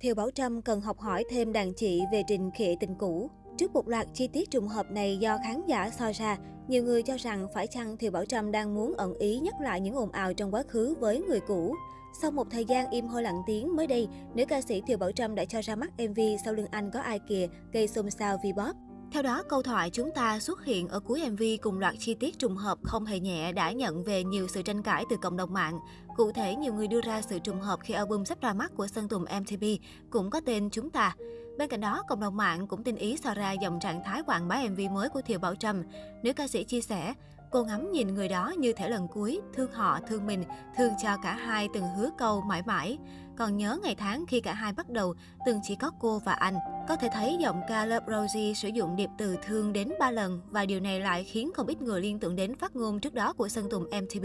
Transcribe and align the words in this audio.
Thiều 0.00 0.14
Bảo 0.14 0.30
Trâm 0.30 0.62
cần 0.62 0.80
học 0.80 0.98
hỏi 0.98 1.24
thêm 1.30 1.52
đàn 1.52 1.72
chị 1.74 2.02
về 2.12 2.22
trình 2.28 2.50
khệ 2.58 2.76
tình 2.80 2.94
cũ. 2.94 3.30
Trước 3.56 3.72
một 3.72 3.88
loạt 3.88 4.06
chi 4.14 4.28
tiết 4.28 4.50
trùng 4.50 4.68
hợp 4.68 4.90
này 4.90 5.16
do 5.16 5.38
khán 5.44 5.66
giả 5.66 5.90
soi 5.90 6.12
ra, 6.12 6.36
nhiều 6.68 6.84
người 6.84 7.02
cho 7.02 7.16
rằng 7.16 7.46
phải 7.54 7.66
chăng 7.66 7.96
Thiều 7.96 8.10
Bảo 8.10 8.24
Trâm 8.24 8.52
đang 8.52 8.74
muốn 8.74 8.94
ẩn 8.96 9.14
ý 9.14 9.38
nhắc 9.38 9.54
lại 9.60 9.80
những 9.80 9.94
ồn 9.94 10.12
ào 10.12 10.34
trong 10.34 10.54
quá 10.54 10.62
khứ 10.68 10.94
với 11.00 11.22
người 11.28 11.40
cũ. 11.40 11.74
Sau 12.22 12.30
một 12.30 12.46
thời 12.50 12.64
gian 12.64 12.90
im 12.90 13.06
hơi 13.06 13.22
lặng 13.22 13.42
tiếng 13.46 13.76
mới 13.76 13.86
đây, 13.86 14.08
nữ 14.34 14.44
ca 14.48 14.60
sĩ 14.60 14.82
Thiều 14.86 14.98
Bảo 14.98 15.12
Trâm 15.12 15.34
đã 15.34 15.44
cho 15.44 15.60
ra 15.60 15.76
mắt 15.76 15.90
MV 15.98 16.20
Sau 16.44 16.54
lưng 16.54 16.66
anh 16.70 16.90
có 16.90 17.00
ai 17.00 17.18
kìa, 17.28 17.48
gây 17.72 17.88
xôn 17.88 18.10
xao 18.10 18.36
V-pop. 18.36 18.74
Theo 19.12 19.22
đó, 19.22 19.42
câu 19.48 19.62
thoại 19.62 19.90
chúng 19.90 20.10
ta 20.14 20.38
xuất 20.38 20.64
hiện 20.64 20.88
ở 20.88 21.00
cuối 21.00 21.30
MV 21.30 21.42
cùng 21.62 21.78
loạt 21.78 21.94
chi 21.98 22.14
tiết 22.14 22.38
trùng 22.38 22.56
hợp 22.56 22.78
không 22.82 23.04
hề 23.04 23.20
nhẹ 23.20 23.52
đã 23.52 23.72
nhận 23.72 24.04
về 24.04 24.24
nhiều 24.24 24.48
sự 24.48 24.62
tranh 24.62 24.82
cãi 24.82 25.04
từ 25.10 25.16
cộng 25.16 25.36
đồng 25.36 25.52
mạng. 25.52 25.78
Cụ 26.16 26.32
thể, 26.32 26.54
nhiều 26.54 26.74
người 26.74 26.86
đưa 26.86 27.00
ra 27.00 27.22
sự 27.22 27.38
trùng 27.38 27.60
hợp 27.60 27.80
khi 27.82 27.94
album 27.94 28.24
sắp 28.24 28.40
ra 28.40 28.52
mắt 28.52 28.72
của 28.76 28.86
Sơn 28.86 29.08
Tùng 29.08 29.24
MTV 29.40 29.64
cũng 30.10 30.30
có 30.30 30.40
tên 30.40 30.70
Chúng 30.70 30.90
ta. 30.90 31.16
Bên 31.58 31.68
cạnh 31.68 31.80
đó, 31.80 32.02
cộng 32.08 32.20
đồng 32.20 32.36
mạng 32.36 32.66
cũng 32.66 32.84
tin 32.84 32.96
ý 32.96 33.16
so 33.16 33.34
ra 33.34 33.52
dòng 33.52 33.80
trạng 33.80 34.02
thái 34.04 34.22
quảng 34.22 34.48
bá 34.48 34.62
MV 34.70 34.80
mới 34.92 35.08
của 35.08 35.22
Thiều 35.22 35.38
Bảo 35.38 35.54
Trâm. 35.54 35.82
Nữ 36.22 36.32
ca 36.32 36.48
sĩ 36.48 36.64
chia 36.64 36.80
sẻ, 36.80 37.14
Cô 37.50 37.64
ngắm 37.64 37.92
nhìn 37.92 38.14
người 38.14 38.28
đó 38.28 38.52
như 38.58 38.72
thể 38.72 38.88
lần 38.88 39.08
cuối, 39.08 39.40
thương 39.54 39.72
họ, 39.72 39.98
thương 40.08 40.26
mình, 40.26 40.44
thương 40.76 40.92
cho 41.02 41.16
cả 41.22 41.34
hai 41.34 41.68
từng 41.74 41.84
hứa 41.96 42.10
câu 42.18 42.40
mãi 42.40 42.62
mãi. 42.66 42.98
Còn 43.38 43.56
nhớ 43.56 43.78
ngày 43.82 43.94
tháng 43.94 44.26
khi 44.26 44.40
cả 44.40 44.54
hai 44.54 44.72
bắt 44.72 44.90
đầu, 44.90 45.14
từng 45.46 45.60
chỉ 45.62 45.76
có 45.76 45.90
cô 46.00 46.18
và 46.18 46.32
anh. 46.32 46.54
Có 46.88 46.96
thể 46.96 47.08
thấy 47.12 47.36
giọng 47.40 47.60
ca 47.68 47.84
Love 47.84 48.06
Rosie 48.08 48.54
sử 48.54 48.68
dụng 48.68 48.96
điệp 48.96 49.10
từ 49.18 49.36
thương 49.46 49.72
đến 49.72 49.88
3 50.00 50.10
lần 50.10 50.40
và 50.50 50.66
điều 50.66 50.80
này 50.80 51.00
lại 51.00 51.24
khiến 51.24 51.50
không 51.54 51.66
ít 51.66 51.82
người 51.82 52.00
liên 52.00 52.18
tưởng 52.18 52.36
đến 52.36 52.56
phát 52.56 52.76
ngôn 52.76 53.00
trước 53.00 53.14
đó 53.14 53.32
của 53.32 53.48
Sơn 53.48 53.68
Tùng 53.70 53.84
MTV. 53.84 54.24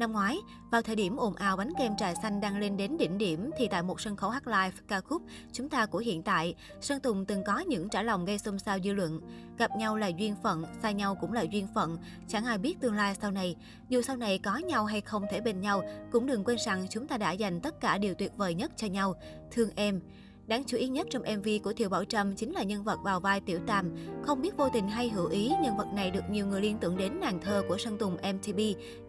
Năm 0.00 0.12
ngoái, 0.12 0.38
vào 0.70 0.82
thời 0.82 0.96
điểm 0.96 1.16
ồn 1.16 1.34
ào 1.34 1.56
bánh 1.56 1.72
kem 1.78 1.96
trà 1.96 2.14
xanh 2.14 2.40
đang 2.40 2.58
lên 2.58 2.76
đến 2.76 2.98
đỉnh 2.98 3.18
điểm 3.18 3.50
thì 3.58 3.68
tại 3.68 3.82
một 3.82 4.00
sân 4.00 4.16
khấu 4.16 4.30
hát 4.30 4.46
live 4.46 4.72
ca 4.88 5.00
khúc 5.00 5.22
Chúng 5.52 5.68
ta 5.68 5.86
của 5.86 5.98
hiện 5.98 6.22
tại, 6.22 6.54
Sơn 6.80 7.00
Tùng 7.00 7.24
từng 7.24 7.44
có 7.44 7.58
những 7.58 7.88
trả 7.88 8.02
lòng 8.02 8.24
gây 8.24 8.38
xôn 8.38 8.58
xao 8.58 8.78
dư 8.84 8.92
luận. 8.92 9.20
Gặp 9.58 9.70
nhau 9.76 9.96
là 9.96 10.06
duyên 10.06 10.34
phận, 10.42 10.64
xa 10.82 10.90
nhau 10.90 11.14
cũng 11.20 11.32
là 11.32 11.42
duyên 11.42 11.66
phận, 11.74 11.98
chẳng 12.28 12.44
ai 12.44 12.58
biết 12.58 12.80
tương 12.80 12.94
lai 12.94 13.14
sau 13.20 13.30
này. 13.30 13.56
Dù 13.88 14.02
sau 14.02 14.16
này 14.16 14.38
có 14.38 14.56
nhau 14.56 14.84
hay 14.84 15.00
không 15.00 15.24
thể 15.30 15.40
bên 15.40 15.60
nhau, 15.60 15.82
cũng 16.12 16.26
đừng 16.26 16.44
quên 16.44 16.56
rằng 16.66 16.86
chúng 16.90 17.06
ta 17.06 17.18
đã 17.18 17.32
dành 17.32 17.60
tất 17.60 17.80
cả 17.80 17.98
điều 17.98 18.14
tuyệt 18.14 18.32
vời 18.36 18.54
nhất 18.54 18.72
cho 18.76 18.86
nhau. 18.86 19.14
Thương 19.50 19.70
em. 19.74 20.00
Đáng 20.50 20.64
chú 20.66 20.76
ý 20.76 20.88
nhất 20.88 21.06
trong 21.10 21.22
MV 21.22 21.48
của 21.64 21.72
Thiều 21.72 21.88
Bảo 21.88 22.04
Trâm 22.04 22.34
chính 22.34 22.52
là 22.52 22.62
nhân 22.62 22.84
vật 22.84 22.98
vào 23.04 23.20
vai 23.20 23.40
Tiểu 23.40 23.58
Tam. 23.66 23.90
Không 24.22 24.42
biết 24.42 24.56
vô 24.56 24.68
tình 24.72 24.88
hay 24.88 25.08
hữu 25.08 25.28
ý, 25.28 25.52
nhân 25.62 25.76
vật 25.76 25.86
này 25.94 26.10
được 26.10 26.20
nhiều 26.30 26.46
người 26.46 26.60
liên 26.60 26.78
tưởng 26.80 26.96
đến 26.96 27.20
nàng 27.20 27.40
thơ 27.40 27.62
của 27.68 27.78
Sơn 27.78 27.98
Tùng 27.98 28.14
MTP 28.14 28.58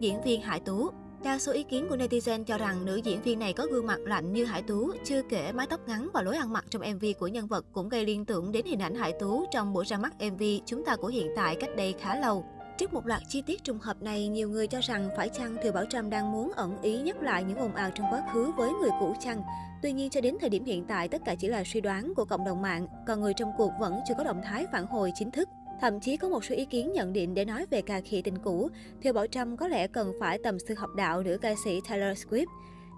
diễn 0.00 0.22
viên 0.24 0.40
Hải 0.42 0.60
Tú. 0.60 0.90
Đa 1.24 1.38
số 1.38 1.52
ý 1.52 1.62
kiến 1.62 1.86
của 1.88 1.96
netizen 1.96 2.44
cho 2.44 2.58
rằng 2.58 2.84
nữ 2.84 2.96
diễn 2.96 3.22
viên 3.22 3.38
này 3.38 3.52
có 3.52 3.66
gương 3.70 3.86
mặt 3.86 3.98
lạnh 4.00 4.32
như 4.32 4.44
Hải 4.44 4.62
Tú, 4.62 4.90
chưa 5.04 5.22
kể 5.22 5.52
mái 5.52 5.66
tóc 5.66 5.80
ngắn 5.88 6.08
và 6.14 6.22
lối 6.22 6.36
ăn 6.36 6.52
mặc 6.52 6.64
trong 6.70 6.82
MV 6.94 7.04
của 7.18 7.26
nhân 7.28 7.46
vật 7.46 7.64
cũng 7.72 7.88
gây 7.88 8.06
liên 8.06 8.24
tưởng 8.24 8.52
đến 8.52 8.66
hình 8.66 8.82
ảnh 8.82 8.94
Hải 8.94 9.12
Tú 9.20 9.44
trong 9.52 9.72
buổi 9.72 9.84
ra 9.84 9.98
mắt 9.98 10.12
MV 10.20 10.42
Chúng 10.66 10.84
ta 10.84 10.96
của 10.96 11.08
hiện 11.08 11.28
tại 11.36 11.56
cách 11.60 11.70
đây 11.76 11.94
khá 12.00 12.20
lâu. 12.20 12.44
Trước 12.82 12.94
một 12.94 13.06
loạt 13.06 13.22
chi 13.28 13.42
tiết 13.42 13.64
trùng 13.64 13.78
hợp 13.78 14.02
này, 14.02 14.28
nhiều 14.28 14.48
người 14.48 14.66
cho 14.66 14.80
rằng 14.80 15.08
phải 15.16 15.28
chăng 15.28 15.56
Thiều 15.62 15.72
Bảo 15.72 15.84
Trâm 15.84 16.10
đang 16.10 16.32
muốn 16.32 16.52
ẩn 16.52 16.82
ý 16.82 16.98
nhắc 16.98 17.22
lại 17.22 17.44
những 17.44 17.58
ồn 17.58 17.74
ào 17.74 17.90
trong 17.94 18.06
quá 18.10 18.22
khứ 18.32 18.52
với 18.56 18.70
người 18.72 18.90
cũ 19.00 19.14
chăng? 19.20 19.42
Tuy 19.82 19.92
nhiên, 19.92 20.10
cho 20.10 20.20
đến 20.20 20.36
thời 20.40 20.50
điểm 20.50 20.64
hiện 20.64 20.84
tại, 20.88 21.08
tất 21.08 21.22
cả 21.24 21.34
chỉ 21.34 21.48
là 21.48 21.64
suy 21.64 21.80
đoán 21.80 22.12
của 22.16 22.24
cộng 22.24 22.44
đồng 22.44 22.62
mạng, 22.62 22.86
còn 23.06 23.20
người 23.20 23.32
trong 23.36 23.52
cuộc 23.58 23.72
vẫn 23.80 24.00
chưa 24.08 24.14
có 24.18 24.24
động 24.24 24.40
thái 24.44 24.66
phản 24.72 24.86
hồi 24.86 25.12
chính 25.14 25.30
thức. 25.30 25.48
Thậm 25.80 26.00
chí 26.00 26.16
có 26.16 26.28
một 26.28 26.44
số 26.44 26.54
ý 26.54 26.64
kiến 26.64 26.92
nhận 26.92 27.12
định 27.12 27.34
để 27.34 27.44
nói 27.44 27.66
về 27.70 27.82
cà 27.82 28.00
khịa 28.00 28.20
tình 28.24 28.38
cũ, 28.38 28.68
Thiều 29.02 29.12
Bảo 29.12 29.26
Trâm 29.26 29.56
có 29.56 29.68
lẽ 29.68 29.86
cần 29.86 30.12
phải 30.20 30.38
tầm 30.44 30.58
sư 30.58 30.74
học 30.74 30.90
đạo 30.96 31.22
nữ 31.22 31.38
ca 31.42 31.54
sĩ 31.64 31.80
Taylor 31.88 32.18
Swift. 32.18 32.46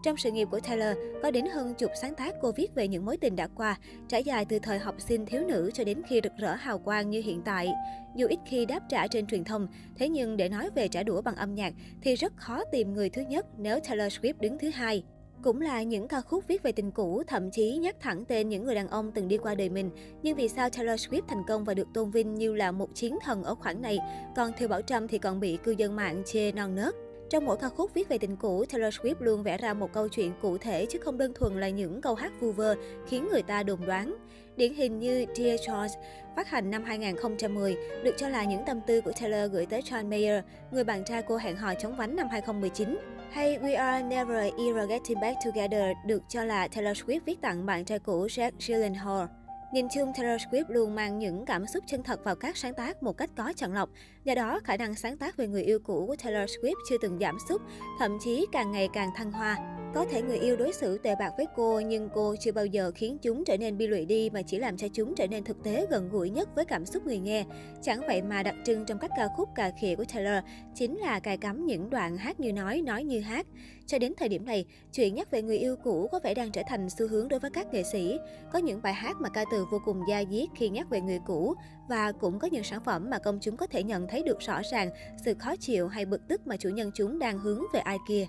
Trong 0.04 0.16
sự 0.16 0.30
nghiệp 0.30 0.48
của 0.50 0.60
Taylor, 0.60 0.96
có 1.22 1.30
đến 1.30 1.46
hơn 1.46 1.74
chục 1.74 1.90
sáng 2.00 2.14
tác 2.14 2.34
cô 2.40 2.52
viết 2.52 2.74
về 2.74 2.88
những 2.88 3.04
mối 3.04 3.16
tình 3.16 3.36
đã 3.36 3.48
qua, 3.54 3.78
trải 4.08 4.24
dài 4.24 4.44
từ 4.44 4.58
thời 4.58 4.78
học 4.78 4.94
sinh 4.98 5.26
thiếu 5.26 5.40
nữ 5.48 5.70
cho 5.74 5.84
đến 5.84 6.02
khi 6.08 6.20
rực 6.24 6.32
rỡ 6.38 6.54
hào 6.54 6.78
quang 6.78 7.10
như 7.10 7.22
hiện 7.24 7.42
tại. 7.44 7.72
Dù 8.16 8.26
ít 8.26 8.38
khi 8.46 8.66
đáp 8.66 8.80
trả 8.88 9.06
trên 9.06 9.26
truyền 9.26 9.44
thông, 9.44 9.68
thế 9.96 10.08
nhưng 10.08 10.36
để 10.36 10.48
nói 10.48 10.70
về 10.74 10.88
trả 10.88 11.02
đũa 11.02 11.22
bằng 11.22 11.36
âm 11.36 11.54
nhạc 11.54 11.74
thì 12.02 12.14
rất 12.14 12.36
khó 12.36 12.64
tìm 12.64 12.94
người 12.94 13.10
thứ 13.10 13.22
nhất 13.22 13.46
nếu 13.58 13.80
Taylor 13.80 14.12
Swift 14.12 14.34
đứng 14.40 14.58
thứ 14.58 14.70
hai. 14.70 15.04
Cũng 15.42 15.60
là 15.60 15.82
những 15.82 16.08
ca 16.08 16.20
khúc 16.20 16.48
viết 16.48 16.62
về 16.62 16.72
tình 16.72 16.90
cũ, 16.90 17.22
thậm 17.26 17.50
chí 17.50 17.76
nhắc 17.76 17.96
thẳng 18.00 18.24
tên 18.24 18.48
những 18.48 18.64
người 18.64 18.74
đàn 18.74 18.88
ông 18.88 19.12
từng 19.12 19.28
đi 19.28 19.38
qua 19.38 19.54
đời 19.54 19.68
mình. 19.68 19.90
Nhưng 20.22 20.36
vì 20.36 20.48
sao 20.48 20.70
Taylor 20.70 21.00
Swift 21.00 21.22
thành 21.28 21.42
công 21.48 21.64
và 21.64 21.74
được 21.74 21.88
tôn 21.94 22.10
vinh 22.10 22.34
như 22.34 22.54
là 22.54 22.72
một 22.72 22.88
chiến 22.94 23.18
thần 23.22 23.42
ở 23.42 23.54
khoảng 23.54 23.82
này, 23.82 23.98
còn 24.36 24.52
Thiều 24.52 24.68
Bảo 24.68 24.82
Trâm 24.82 25.08
thì 25.08 25.18
còn 25.18 25.40
bị 25.40 25.58
cư 25.64 25.74
dân 25.78 25.96
mạng 25.96 26.22
chê 26.26 26.52
non 26.52 26.74
nớt. 26.74 26.94
Trong 27.34 27.46
mỗi 27.46 27.56
ca 27.56 27.68
khúc 27.68 27.94
viết 27.94 28.08
về 28.08 28.18
tình 28.18 28.36
cũ, 28.36 28.64
Taylor 28.64 28.94
Swift 28.94 29.14
luôn 29.18 29.42
vẽ 29.42 29.58
ra 29.58 29.74
một 29.74 29.92
câu 29.92 30.08
chuyện 30.08 30.32
cụ 30.42 30.58
thể 30.58 30.86
chứ 30.86 30.98
không 30.98 31.18
đơn 31.18 31.32
thuần 31.34 31.60
là 31.60 31.68
những 31.68 32.00
câu 32.00 32.14
hát 32.14 32.32
vu 32.40 32.52
vơ 32.52 32.74
khiến 33.06 33.28
người 33.32 33.42
ta 33.42 33.62
đồn 33.62 33.86
đoán. 33.86 34.16
Điển 34.56 34.74
hình 34.74 34.98
như 34.98 35.26
Dear 35.34 35.60
George, 35.68 36.00
phát 36.36 36.48
hành 36.48 36.70
năm 36.70 36.84
2010, 36.84 37.76
được 38.04 38.14
cho 38.16 38.28
là 38.28 38.44
những 38.44 38.62
tâm 38.66 38.80
tư 38.86 39.00
của 39.00 39.12
Taylor 39.20 39.52
gửi 39.52 39.66
tới 39.66 39.80
John 39.80 40.08
Mayer, 40.08 40.44
người 40.70 40.84
bạn 40.84 41.04
trai 41.04 41.22
cô 41.22 41.36
hẹn 41.36 41.56
hò 41.56 41.74
chống 41.74 41.96
vánh 41.96 42.16
năm 42.16 42.28
2019. 42.30 42.98
Hay 43.30 43.58
We 43.58 43.78
Are 43.78 44.06
Never 44.06 44.52
Ever 44.66 44.88
Getting 44.88 45.20
Back 45.20 45.36
Together 45.44 45.96
được 46.06 46.22
cho 46.28 46.44
là 46.44 46.68
Taylor 46.68 46.98
Swift 46.98 47.20
viết 47.26 47.40
tặng 47.40 47.66
bạn 47.66 47.84
trai 47.84 47.98
cũ 47.98 48.26
Jack 48.26 48.50
Gyllenhaal. 48.66 49.43
Nhìn 49.74 49.88
chung, 49.88 50.12
Taylor 50.16 50.42
Swift 50.42 50.64
luôn 50.68 50.94
mang 50.94 51.18
những 51.18 51.44
cảm 51.46 51.66
xúc 51.66 51.84
chân 51.86 52.02
thật 52.02 52.24
vào 52.24 52.36
các 52.36 52.56
sáng 52.56 52.74
tác 52.74 53.02
một 53.02 53.12
cách 53.12 53.30
có 53.36 53.52
chọn 53.56 53.72
lọc. 53.72 53.90
Do 54.24 54.34
đó, 54.34 54.60
khả 54.64 54.76
năng 54.76 54.94
sáng 54.94 55.16
tác 55.16 55.36
về 55.36 55.46
người 55.46 55.62
yêu 55.62 55.78
cũ 55.78 56.04
của 56.06 56.16
Taylor 56.16 56.50
Swift 56.50 56.74
chưa 56.90 56.96
từng 56.98 57.18
giảm 57.20 57.36
sút, 57.48 57.62
thậm 57.98 58.18
chí 58.20 58.46
càng 58.52 58.72
ngày 58.72 58.88
càng 58.92 59.10
thăng 59.16 59.32
hoa. 59.32 59.56
Có 59.94 60.04
thể 60.10 60.22
người 60.22 60.38
yêu 60.38 60.56
đối 60.56 60.72
xử 60.72 60.98
tệ 60.98 61.14
bạc 61.18 61.32
với 61.36 61.46
cô, 61.56 61.80
nhưng 61.80 62.08
cô 62.14 62.34
chưa 62.40 62.52
bao 62.52 62.66
giờ 62.66 62.92
khiến 62.94 63.18
chúng 63.22 63.44
trở 63.44 63.56
nên 63.56 63.78
bi 63.78 63.86
lụy 63.86 64.04
đi 64.04 64.30
mà 64.30 64.42
chỉ 64.42 64.58
làm 64.58 64.76
cho 64.76 64.88
chúng 64.92 65.14
trở 65.14 65.26
nên 65.26 65.44
thực 65.44 65.62
tế 65.62 65.86
gần 65.90 66.08
gũi 66.08 66.30
nhất 66.30 66.48
với 66.54 66.64
cảm 66.64 66.86
xúc 66.86 67.06
người 67.06 67.18
nghe. 67.18 67.44
Chẳng 67.82 68.00
vậy 68.06 68.22
mà 68.22 68.42
đặc 68.42 68.54
trưng 68.64 68.84
trong 68.84 68.98
các 68.98 69.10
ca 69.16 69.28
khúc 69.36 69.48
cà 69.54 69.70
khịa 69.80 69.94
của 69.94 70.04
Taylor 70.14 70.44
chính 70.74 70.98
là 70.98 71.20
cài 71.20 71.36
cắm 71.36 71.66
những 71.66 71.90
đoạn 71.90 72.16
hát 72.16 72.40
như 72.40 72.52
nói, 72.52 72.82
nói 72.82 73.04
như 73.04 73.20
hát. 73.20 73.46
Cho 73.86 73.98
đến 73.98 74.12
thời 74.18 74.28
điểm 74.28 74.44
này, 74.44 74.66
chuyện 74.92 75.14
nhắc 75.14 75.30
về 75.30 75.42
người 75.42 75.58
yêu 75.58 75.76
cũ 75.84 76.08
có 76.12 76.20
vẻ 76.24 76.34
đang 76.34 76.52
trở 76.52 76.62
thành 76.68 76.90
xu 76.90 77.08
hướng 77.08 77.28
đối 77.28 77.40
với 77.40 77.50
các 77.50 77.66
nghệ 77.72 77.82
sĩ. 77.82 78.18
Có 78.52 78.58
những 78.58 78.82
bài 78.82 78.94
hát 78.94 79.16
mà 79.20 79.28
ca 79.28 79.44
từ 79.52 79.64
vô 79.72 79.78
cùng 79.84 80.00
da 80.08 80.24
diết 80.30 80.48
khi 80.54 80.68
nhắc 80.68 80.90
về 80.90 81.00
người 81.00 81.18
cũ 81.26 81.54
và 81.88 82.12
cũng 82.12 82.38
có 82.38 82.48
những 82.48 82.64
sản 82.64 82.84
phẩm 82.84 83.10
mà 83.10 83.18
công 83.18 83.38
chúng 83.40 83.56
có 83.56 83.66
thể 83.66 83.82
nhận 83.82 84.08
thấy 84.08 84.22
được 84.22 84.40
rõ 84.40 84.60
ràng 84.70 84.90
sự 85.24 85.34
khó 85.34 85.56
chịu 85.56 85.88
hay 85.88 86.04
bực 86.04 86.28
tức 86.28 86.46
mà 86.46 86.56
chủ 86.56 86.68
nhân 86.68 86.90
chúng 86.94 87.18
đang 87.18 87.38
hướng 87.38 87.62
về 87.74 87.80
ai 87.80 87.98
kia. 88.08 88.26